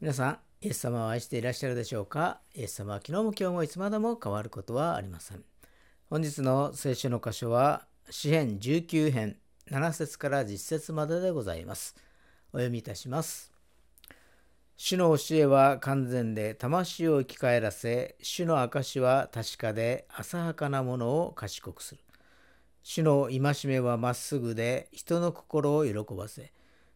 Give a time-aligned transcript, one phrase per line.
[0.00, 2.38] 皆さん、イエス様を愛していらっしゃるでしょうか？
[2.54, 5.42] イエス様は昨日も今日もいつまでも変わることはありません。
[6.08, 9.38] 本日の聖書の箇所は、詩編19編
[9.68, 11.96] 7節から10節まででございます。
[12.52, 13.52] お読みいたします。
[14.76, 22.00] 主の教えは完全で魂を生き返らせ、主の証は確かで浅はかなものを賢くする。
[22.84, 26.52] 主の戒めはまっすぐで人の心を喜ばせ、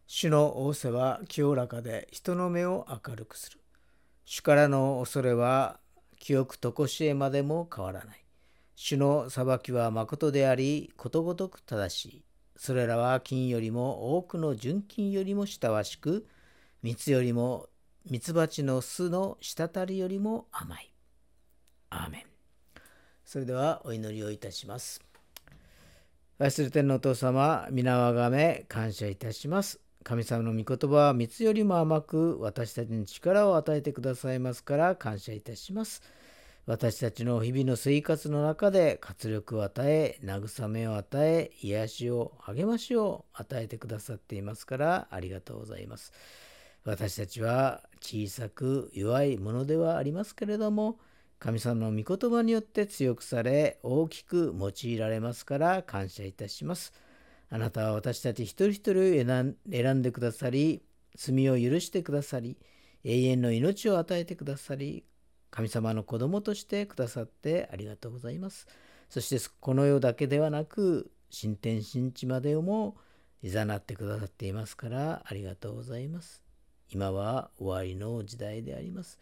[0.07, 3.59] 主の仰せは清らかで人の目を明るくする。
[4.25, 5.79] 主からの恐れは
[6.19, 8.25] 記憶とこしえまでも変わらない。
[8.75, 12.23] 主の裁きは誠であり、ことごとく正しい。
[12.55, 16.27] それらは金よりも多くの純金よりも親しく、
[16.81, 17.67] 蜜よりも
[18.09, 20.93] 蜜蜂の巣の滴りよりも甘い。
[21.89, 22.23] アーメン。
[23.23, 25.01] それではお祈りをいたします。
[26.39, 29.82] 愛する天のお父様、皆をあがめ感謝いたします。
[30.03, 36.01] 神様の御言葉は蜜よりも甘く私たちに力を与えてくださいますから感謝いたします。
[36.65, 46.13] 私たちの日々の生活の中で活力を与え、慰めを与え、癒しを、励ましを与えてくださっていますからありがとうございます。
[46.85, 50.99] 私たちは小さく弱いものではありますけれども、
[51.39, 56.93] 神様の御言葉によって強くされ、大きく用いられますから感謝いたします。
[57.53, 60.81] あなたは私たち一人一人を選んでくださり、
[61.15, 62.57] 罪を許してくださり、
[63.03, 65.05] 永遠の命を与えてくださり、
[65.51, 68.67] 神様の子供としてくださってありがとうございます。
[69.07, 72.97] そしてこの世だけではなく、新天新地までをも
[73.43, 76.41] いざなってくださっていますからありがとうございます。
[76.89, 79.19] 今は終わりの時代であります。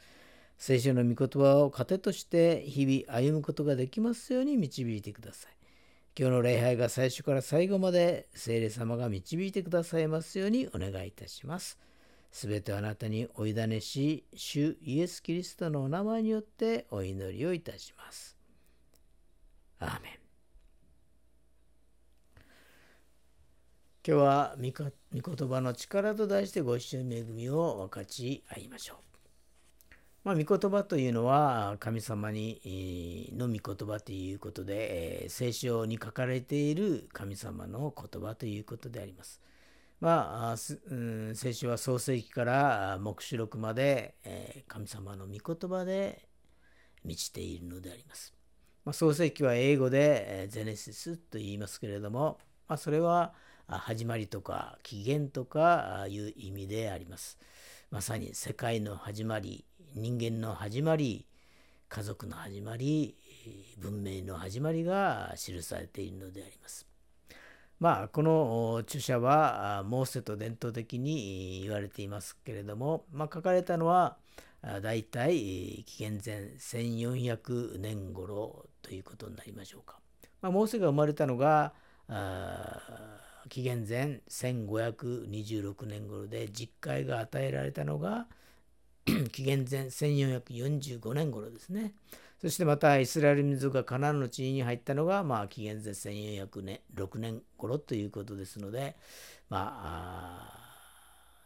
[0.57, 5.60] 聖書の御言葉を糧として日々歩むことができますように導いてください。
[6.13, 11.79] 今日の礼拝が最初から最後まで聖霊様が導いてくださいますようにお願いいたします。
[12.31, 18.37] すべてあなたにお委ねし、主イエス・キリストのお名前によってお祈りをいたします。
[19.79, 20.11] アーメン。
[24.05, 29.10] 今日は御言葉の力と題してご一緒に恵みを分かち合いましょう。
[30.23, 39.41] まあ、御言葉というのは神様にの御言葉ということで、えー、聖書に書かれている神様の言葉ということであります。
[39.99, 40.55] まあ、
[40.89, 46.27] うん、聖書は創世記から黙示録まで、えー、神様の御言葉で
[47.03, 48.33] 満ちているのであります。
[48.85, 53.33] まあ、創世記は英語で、ゼネシスと言いますけれども、まあ、それは
[53.67, 57.39] 始まりとか起源とかいう意味であります。
[57.91, 61.25] まさに世界の始まり、人間の始まり
[61.89, 63.15] 家族の始まり
[63.77, 66.87] 文明の始まりが記されているのであります。
[67.79, 74.17] まあこの著者はモーセと伝統的に言われていますけれども、まあ、書かれたのは
[74.81, 79.97] 大体紀元前1400年頃ということになりましょうか。
[80.41, 81.73] まあ、モーセが生まれたのが
[83.49, 88.27] 紀元前1526年頃で実戒が与えられたのが
[89.31, 91.93] 紀元前1445年頃ですね。
[92.41, 98.95] そしてまたイスラエル民族がカナンの地に入ったのが、まあ、紀元前1406年 ,6 年頃ということですので、
[99.49, 100.61] まあ、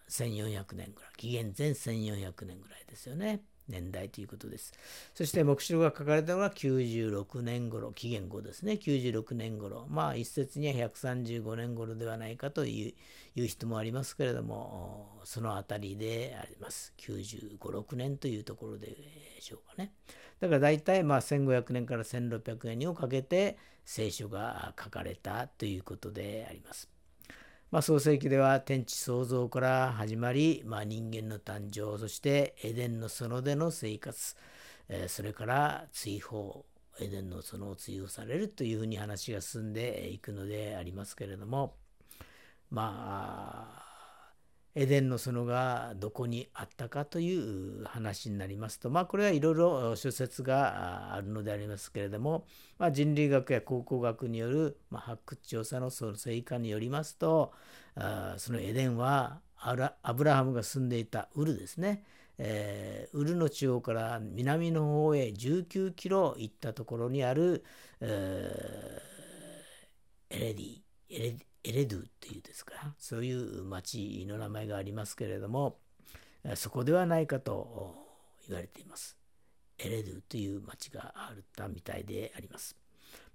[0.10, 3.42] 1400年ぐらい、紀元前1400年ぐらいですよね。
[3.68, 4.74] 年代ということです。
[5.14, 12.96] そして黙示録が書かれたのが96年頃、紀元後ですね、96年頃、まあ一説には135年頃ではないかとい
[13.36, 16.94] う人もありますけれども、そのあたりであります。
[16.98, 18.96] 95、6年というところで
[19.40, 19.92] しょうかね。
[20.40, 26.95] だから大体まあ1500年から1600年をかけて聖書が書かれたということであります。
[27.76, 34.38] まあ、創世記では天地創造から始まり、まあ、人間の誕生そしてエデンの園での生活、
[34.88, 36.64] えー、それから追放
[37.02, 41.76] エデンの園を追放されるというふうに話が進んでいくのでありますけれども
[42.72, 43.85] まあ
[44.76, 52.46] エデンの園がどこにあったかという話になりますと、まあ、これはいろいろ諸説があるのでありますけれども、
[52.78, 57.54] まあ、人類学や考古学による、発掘調査の成果によりますと、
[58.38, 62.04] そのエデンはアブラハムが住んでいたウルですね、
[62.38, 67.64] えー、ウルの地方から南の方へ19キロ行ったところにある、
[68.02, 71.36] えー、エレディエレ
[71.68, 75.78] エレドゥっていうですかそういう町の名前がありますけれども
[76.56, 77.96] そこではないかと
[78.48, 79.18] 言われています。
[79.80, 82.78] エレドゥという町があったみたいであります。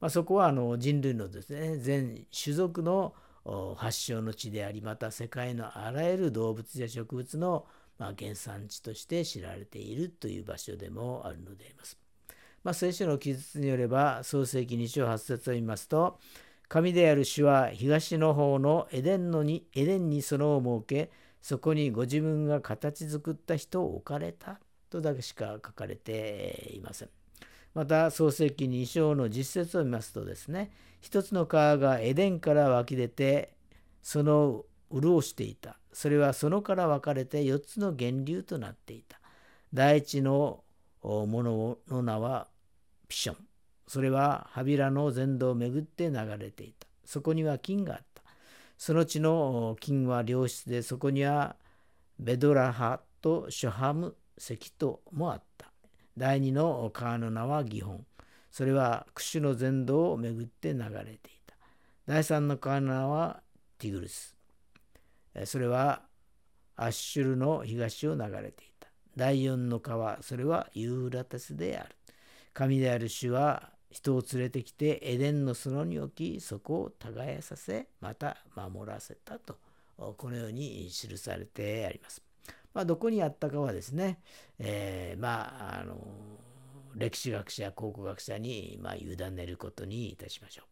[0.01, 3.15] まあ、そこはあの人類のですね全種族の
[3.77, 7.67] 発祥の地でありまた世界のあらゆる動物や植物の
[8.01, 11.99] ま、原産地として知られているという場所でもあるのであります。
[12.65, 16.19] まあ、聖書の記述によれば創世記2章8節を見ますと
[16.71, 21.11] 神である主は東の方のエデンのにエデンに園を設け
[21.43, 27.09] そこにご自分が形作った人を置かれたとだけしか書かれていません。
[27.75, 30.71] また創世記2章の実節を見ますとですね
[31.01, 33.53] 一つの川がエデンから湧き出て
[34.01, 35.77] その潤していた。
[35.93, 39.19] それはそのから分かれて4つの源流となっていた。
[39.75, 40.63] 第一の
[41.03, 42.47] ものの名は
[43.09, 43.50] ピション。
[43.91, 46.87] それはハビラの全土を巡って流れていた。
[47.05, 48.23] そこには金があった。
[48.79, 51.57] その地の金は良質でそこには
[52.21, 55.73] ベドラハとシュハム石ともあった。
[56.17, 58.07] 第二の川の名はギホン。
[58.53, 61.57] それはクシュの全土を巡って流れていた。
[62.07, 63.43] 第三の川の名は
[63.77, 64.37] ティグルス。
[65.47, 66.03] それは
[66.77, 68.87] アッシュルの東を流れていた。
[69.17, 71.97] 第四の川それはユーラテスである。
[72.55, 79.59] 神である主は人を連れてきてエデンの園に置きそこを耕させまた守らせたと
[79.97, 82.23] このように記されてあります。
[82.73, 84.21] まあ、どこにあったかはですね、
[84.59, 85.97] えー、まああの
[86.95, 90.71] 歴史学者考古学者に、まあ、委ねることにいたしましょう。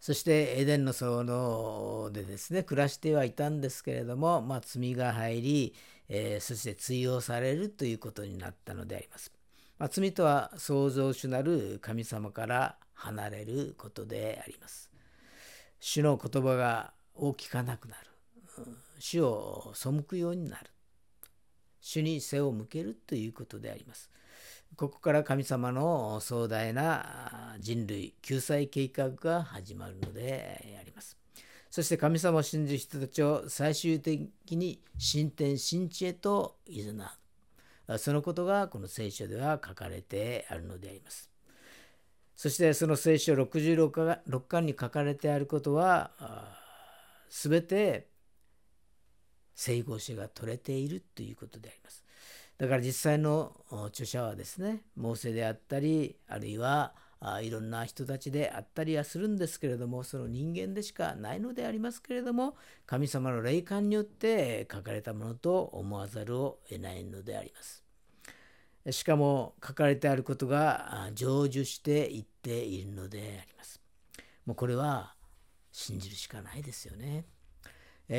[0.00, 5.74] そしてエデンの園でですね暮らしてはいたんですけれども、まあ、罪が入り、
[6.10, 9.33] えー、そして追用されるということになったのであります。
[9.78, 14.90] まあ、罪とは創造主なる神様から離れることであります。
[15.80, 18.10] 主の言葉が大きかなくなる。
[18.98, 20.70] 主を背くようになる。
[21.80, 24.10] 主に背を向けるということであります。
[24.76, 31.16] ここから神様の壮大な人類救済計画が始まるのであります。
[31.70, 37.23] そして神様を信じる人たちを最終的に進展新地へと誘う。
[37.98, 41.30] そのことがこの聖書では書かれてあるのであります。
[42.36, 46.10] そしてその聖書66巻に書かれてあることは
[47.30, 48.08] 全て
[49.54, 52.04] 整合性が取れているということであります。
[52.58, 53.56] だから実際の
[53.88, 56.94] 著者はですね、モーセであったり、あるいは
[57.26, 62.54] あいろんな人たちであったりはするんですけれども、その人間でしかないのでありますけれども、
[62.84, 67.82] 神様の霊感によって書かれたものと思わざるを得ないのであります。
[68.90, 73.80] しかも書かれてあることが成就していっているのであります。
[74.44, 75.14] もうこれは
[75.72, 77.24] 信じるしかないですよね。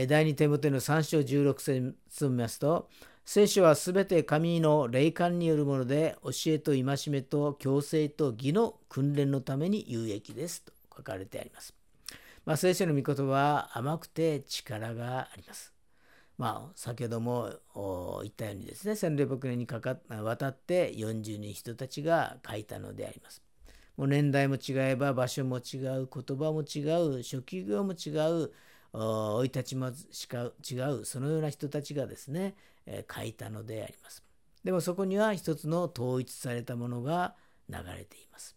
[0.07, 2.89] 第二手元の3章16節を見ますと、
[3.25, 11.73] 聖書はすべて神の霊感によるもので、教えと戒めと強制と義の訓練のために有益ですと書かれてあります。
[12.45, 15.73] まあ、聖書の御言葉は甘くて力があります。
[16.37, 17.49] まあ、先ほども
[18.21, 23.41] 言ったようにですね、1600年にかか渡って40人人たちが書いたのであります。
[23.97, 26.81] もう年代も違えば場所も違う、言葉も違
[27.19, 28.09] う、職業も違
[28.43, 28.51] う、
[28.97, 29.91] 生い立ちも違
[30.99, 32.55] うそのような人たちがですね、
[33.13, 34.23] 書いたのであります。
[34.63, 37.35] でもそこには一つの統一されたものが
[37.69, 38.55] 流れています。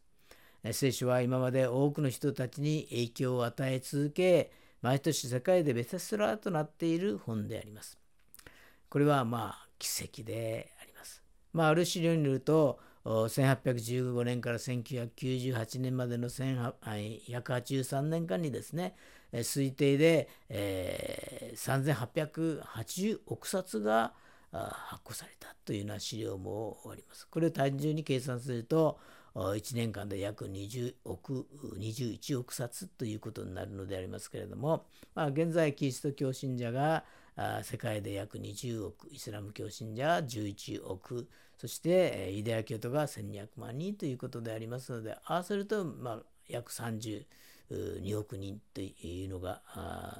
[0.73, 4.51] 聖書は今まで多くの人たちに影響を与え続け、
[4.81, 7.99] 毎年世界でベスラーとなっている本であります。
[8.89, 11.23] これはまあ奇跡であります。
[11.53, 18.95] まあ、ある資料によると、1815年から1998年までの183年間にですね、
[19.33, 22.07] 推定で、えー、
[22.77, 24.13] 3880億冊が
[24.51, 27.27] 発行されたというような資料もあります。
[27.29, 28.99] これを単純に計算すると、
[29.35, 31.47] 1年間で約20億、
[31.79, 37.05] 21億冊ということになるのでありますけれども、まあ、現在、キリスト教信者が
[37.63, 47.27] 世界で約20億、イスラム教信者11億、そしてユダヤ教徒が1200万人ということでありますので、合わせると、まあ、約30億、
[47.71, 49.63] 2億人というのが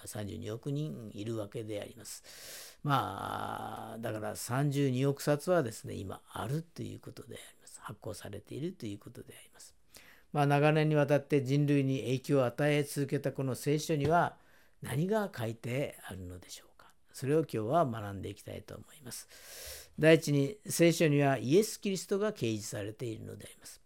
[0.07, 2.23] 32億人いるわけであります。
[2.83, 9.75] まあだから32億冊はですね今あるということであります発行されているということであります。
[10.33, 14.37] まあ、長年にわたって人類に影響を与え続けたこの聖書には
[14.83, 19.91] 何が書いてあるのでしょうかそれを今日は学んでいきたいと思います。
[19.99, 23.81] 第一に聖書にはイエス・キリストが掲示されているのであります。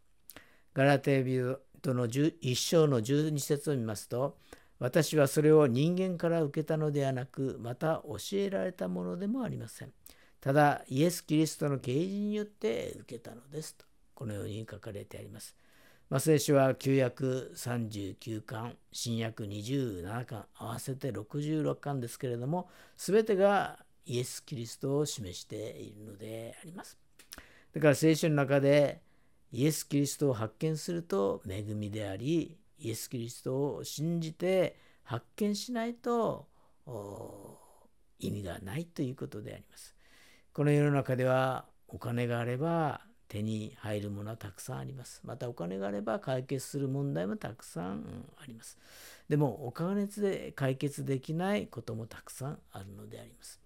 [0.75, 1.39] ガラテビ
[1.83, 4.39] トの一章の12節を見ますと
[4.79, 9.93] 私はそれを人間から受けたのではなくまた教えられたものでもありません
[10.41, 13.85] ただイエス・キリストの啓示によって受けたのですと
[14.15, 15.55] このように書かれてあります
[16.13, 26.99] まあ、聖書は旧約39巻、新約27巻、合わせて66巻ですけれども、すべてがイエス・キリストを示しているのであります。
[27.73, 29.01] だから聖書の中で
[29.53, 36.49] イエス・キリストを発見すると恵みであり、イエス・キリストを信じて発見しないと
[38.19, 39.95] 意味がないということであります。
[40.53, 45.21] この世の中ではお金があれば手に入るものはたくさんあります。
[45.25, 48.79] またお金があれば解決する問題もたくさんあります。
[49.29, 53.61] でもお金で解決できないこともたくさんあるのであります。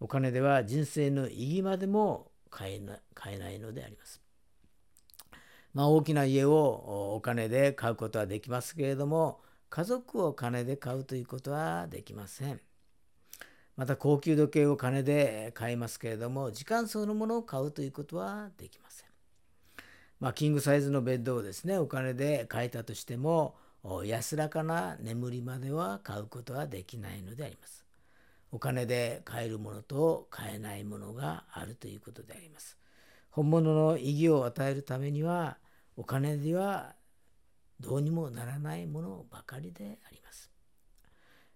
[0.00, 4.21] お金では人生の意義までも買えな買えないのであります。
[5.74, 12.60] まあ、大きな家をお金で買うことはできますけれども家族を金で買うということはできません。
[13.74, 19.08] また高級時計を金で買いますけれども時間そのものを買うということはできません。
[20.20, 23.56] まあ、キングサイズのベッドをですねお金で買えたとしても
[24.04, 27.84] 安らかな眠りまでは買うことはできないのであります。
[28.52, 32.76] お金で買えるものと買えないものがあるということであります。
[33.30, 35.56] 本物の意義を与えるためには
[35.96, 36.94] お金では
[37.80, 40.50] どうにもならないものばかりであります。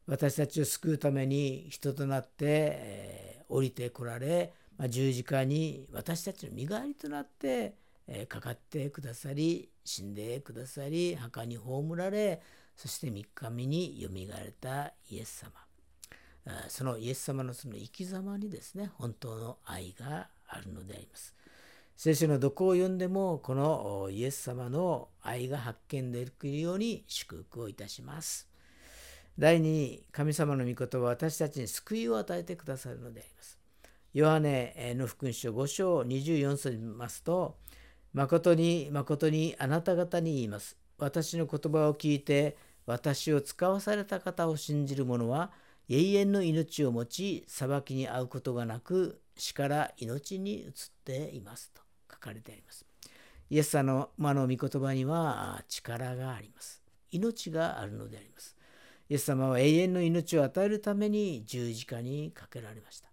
[0.06, 7.74] 私たちを救うために人となって、えー、降りてこられ、まあ、十字架に私たちの身代わりとなって、
[8.06, 12.40] えー、かかってくださり死んでくださり墓に葬られ
[12.76, 15.50] そして3日目によみがえたイエス様
[16.68, 21.34] そのイエス様のその生き様にですね本当の愛があるのであります。
[21.96, 28.46] 聖書のどこを読んでもこのイエス様の愛が発見できるように祝福をいたします。
[29.38, 33.58] 第2神様の御言葉は私たちに救いを与えてくださるのであります。
[34.12, 37.56] ヨハネの福音書5章24節に見ますと、
[38.12, 40.76] 誠に誠にあなた方に言います。
[40.98, 45.50] 私の言葉を聞いて私を使わされた方を信じる者は
[45.88, 50.72] 永遠の命を持ち裁きに遭うことがなく死から命に移っ
[51.04, 51.85] ていますと。
[52.10, 52.84] 書かれてあります。
[53.48, 56.82] イエス様の御言葉には力があります。
[57.10, 58.56] 命があるのであります。
[59.08, 63.08] イエス様は永遠の命を与えるために十字架にかけられました。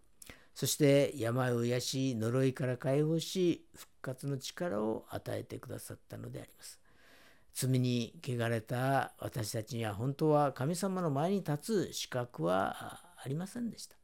[0.56, 6.80] そして病を癒し、呪いから解放し、復活の力を与えてくださったのであります。
[7.54, 13.96] 罪に汚れた私たちには本当は神様の前に立つ資格はありませんでした。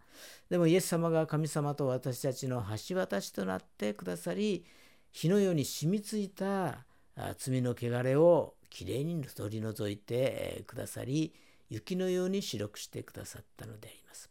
[0.50, 4.66] でもイエス様が神様と私たちの橋渡しとなってくださり、
[5.12, 6.86] 火のように染みついた
[7.38, 11.34] 罪の汚れをきれいに取り除いてくださり
[11.70, 14.30] 雪のように白くしてくださったのであります。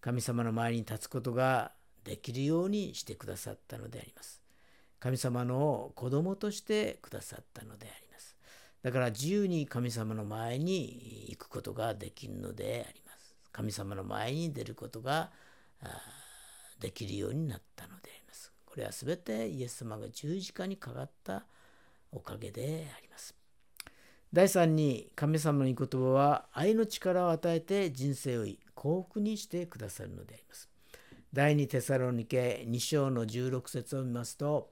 [0.00, 1.72] 神様の前に立つことが
[2.04, 4.42] できるようにしてくださったのであります。
[4.98, 8.36] 神様の子供としてくださったのであります。
[8.82, 13.01] だから自由に神様の前に行くことができるのであります。
[13.52, 15.30] 神様の前に出ることが
[16.80, 21.44] できるようになったのでありますこれは全てイエス様が十字架にかかった
[22.10, 23.34] おかげであります。
[24.32, 30.70] 第3に神様の御言葉は愛の力を与えて人生を幸福にしてくださるのであります。
[31.34, 34.70] 第2テサロニケ2章の16節を見ますと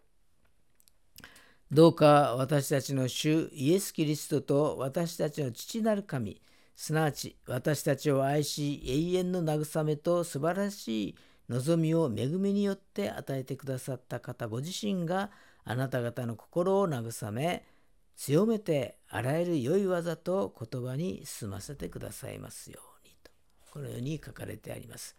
[1.71, 6.41] どうか私たちの主イエス・キリストと私たちの父なる神
[6.81, 11.17] すなわち私たちを愛し永遠の慰めと素晴らしい
[11.51, 15.31] 望みを恵みによって与えてくださった方ご自身が
[15.63, 17.67] あなた方の心を慰め
[18.17, 23.31] 強めてあらゆる良い技と言葉に進ませてくださいますようにと
[23.73, 25.19] このように書かれてあります。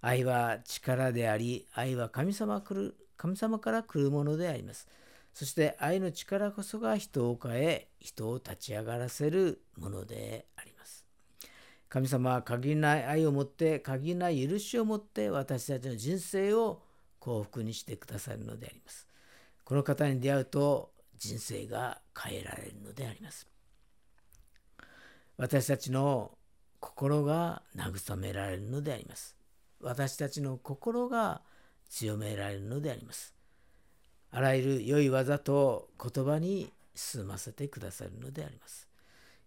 [0.00, 4.86] 愛は力であり愛は神様来る神様から来るものであります。
[5.34, 10.99] そして愛の力こそが人を変え人を立ち上がらせるものであります。
[11.90, 16.80] 神様は限りない愛を持って限りない許しを持って私たちの人生を
[17.18, 19.08] 幸福にしてくださるのであります。
[19.64, 23.48] この方に出会うと人生が変えられるのであります。
[25.36, 26.30] 私たちの
[26.78, 29.36] 心が慰められるのであります。
[29.80, 31.42] 私たちの心が
[31.88, 33.34] 強められるのであります。
[34.30, 38.89] あらゆる良い技と言葉に進ませてくださるのであります。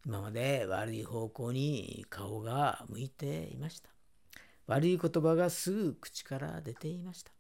[0.06, 3.90] 今まで悪い方向に顔が向いていました。
[4.68, 7.32] 悪い言葉がすぐ口から出ていました。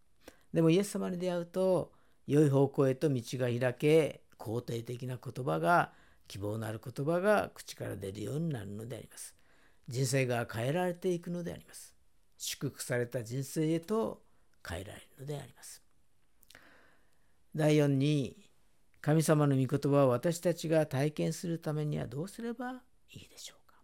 [0.53, 1.91] でもイエス様に出会うと、
[2.27, 5.91] 良い方向へと道が開け、肯定的な言葉が、
[6.27, 9.35] 希望のある言葉が口から出るようになるのであります。
[9.89, 11.93] 人生が変えられていくのであります。
[12.37, 14.23] 祝福された人生へと
[14.67, 15.81] 変えられるのであります。
[17.55, 18.42] 第4に、
[19.03, 22.81] 神様の御言葉を私たちが体験するためにはどうすれば
[23.11, 23.75] いいでしょうか？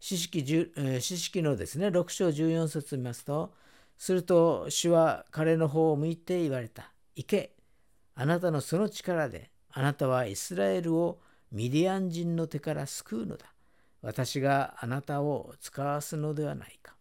[0.00, 3.52] 四式四式のですね、6章14節を見ますと、
[3.98, 6.90] すると主は彼の方を向いて言われた。
[7.14, 7.52] 行け。
[8.14, 11.20] あなたのその力で、あなたはイスラエルを
[11.52, 13.52] ミディアン人の手から救うのだ。
[14.00, 16.94] 私があなたを使わすのではないか。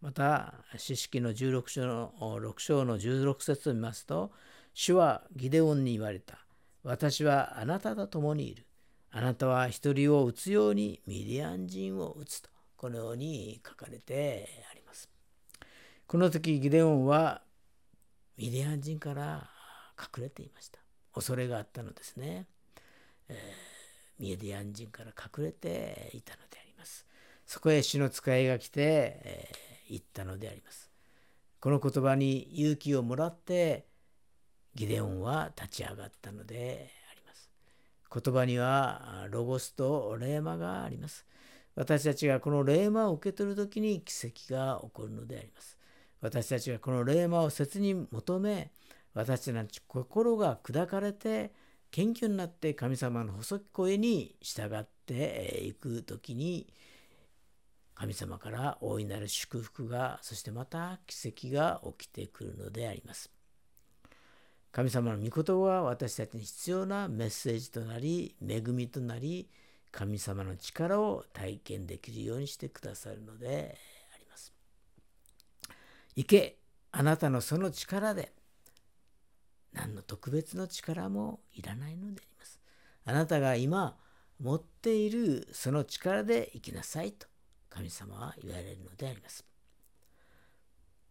[0.00, 4.32] また、四式の16章の6章の16節を見ますと、
[4.74, 6.38] 主はギデオンに言われた。
[6.82, 8.66] 私はあなたと共にいる。
[9.10, 15.08] あなたは一人を打つようにミディアン人を打つと、このように書かれてあります。
[16.06, 17.42] この時ギデオンは
[18.36, 19.48] ミディアン人から
[19.98, 20.78] 隠れていました。
[21.14, 22.46] 恐れがあったのですね。
[23.28, 27.06] えー、ミディアン人から隠れていたのであります。
[27.44, 28.80] そこへ主の使いが来て、
[29.24, 30.90] えー、言ったのであります。
[31.60, 33.87] この言葉に勇気をもらって
[34.74, 37.50] ギデオンは立ち上がったのであります。
[38.12, 41.26] 言葉にはロゴスとレーマがあります。
[41.74, 45.78] 私たちがこのレーマを受け取るときに奇跡が起こるのであります。
[46.20, 48.72] 私たちがこの霊魔を切に求め
[49.14, 51.52] 私たちの心が砕かれて
[51.90, 56.66] 謙虚になって神様の細き声に従っていく時に
[57.94, 63.30] 神様から大いなる祝福がそしてまた奇跡が起きてくるのであります。
[64.72, 69.48] 神様の御言葉は私たちに必要なメッセージとなり恵みとなり
[69.90, 73.76] 神様の力を体験できるようにしてくださるので
[74.14, 74.52] あります
[76.14, 76.58] 行け
[76.92, 78.32] あなたのその力で
[79.72, 82.60] 何の特別の力もいらないのであります。
[83.04, 83.96] あなたが今
[84.40, 87.26] 持っているその力で生きなさいと
[87.68, 89.44] 神様は言われるのであります。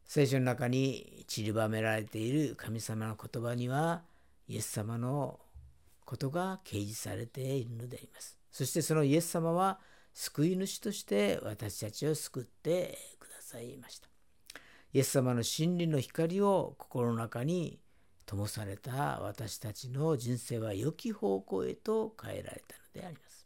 [0.08, 4.04] 聖書の中に散りばめられている神様の言葉には
[4.48, 5.38] イエス様の
[6.06, 8.38] ことが掲示されているのであります。
[8.50, 9.80] そしてそのイエス様は
[10.14, 14.08] 救い主として私たちを救ってくださいました。
[14.94, 17.78] イエス様の真理の光を心の中に
[18.26, 23.46] 灯された私たちの人生は良き方向へと変えられたのであります。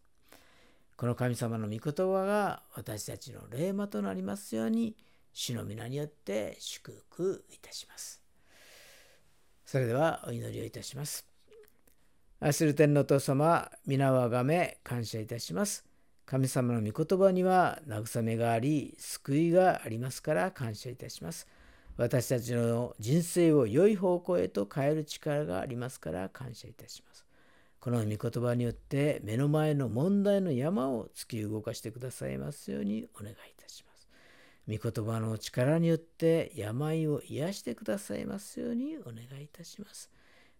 [0.95, 4.95] この神様の御言葉が私たちの霊魔となりますように
[5.33, 8.21] 主の皆によって祝福いたします。
[9.65, 11.25] それではお祈りをいたします。
[12.39, 15.85] 愛する天のお父様、皆をあがめ感謝いたします。
[16.25, 21.47] 神様の御言葉には慰めがあり、救いがありますから感謝いたします。
[21.97, 27.25] 私たちの人生を良い方向へと変える力がありますから感謝いたします。
[27.79, 33.90] この御言葉によって目の前の問題の山を突き動かしてくださいますようにお願いいたします。
[34.67, 40.09] 御言葉の力によって病を癒してくださいますようにお願いいたします。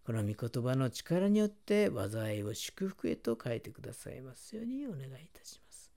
[0.04, 5.92] この御言葉の力によって災いを祝福へと変えてくださいますようにお願いいたします。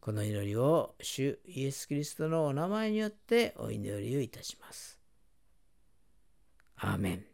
[0.00, 5.00] この祈りを主イエス・キリストのお名前によってお祈りをいたします。
[6.76, 7.33] アーメン。